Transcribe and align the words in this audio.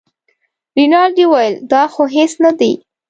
رینالډي 0.77 1.25
وویل 1.27 1.55
دا 1.71 1.83
خو 1.93 2.03
هېڅ 2.15 2.31
نه 2.45 2.51
دي. 2.59 2.71